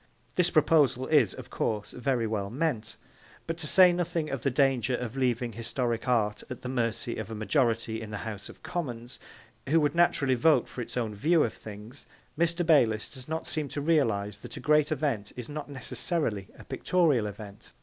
This 0.33 0.49
proposal 0.49 1.05
is, 1.05 1.35
of 1.35 1.51
course, 1.51 1.91
very 1.91 2.25
well 2.25 2.49
meant, 2.49 2.97
but, 3.45 3.55
to 3.59 3.67
say 3.67 3.93
nothing 3.93 4.31
of 4.31 4.41
the 4.41 4.49
danger 4.49 4.95
of 4.95 5.15
leaving 5.15 5.53
historic 5.53 6.07
art 6.07 6.41
at 6.49 6.63
the 6.63 6.69
mercy 6.69 7.17
of 7.17 7.29
a 7.29 7.35
majority 7.35 8.01
in 8.01 8.09
the 8.09 8.17
House 8.25 8.49
of 8.49 8.63
Commons, 8.63 9.19
who 9.69 9.79
would 9.79 9.93
naturally 9.93 10.33
vote 10.33 10.67
for 10.67 10.81
its 10.81 10.97
own 10.97 11.13
view 11.13 11.43
of 11.43 11.53
things, 11.53 12.07
Mr. 12.35 12.65
Bayliss 12.65 13.11
does 13.11 13.27
not 13.27 13.45
seem 13.45 13.67
to 13.67 13.79
realise 13.79 14.39
that 14.39 14.57
a 14.57 14.59
great 14.59 14.91
event 14.91 15.33
is 15.37 15.47
not 15.47 15.69
necessarily 15.69 16.47
a 16.57 16.63
pictorial 16.63 17.27
event. 17.27 17.71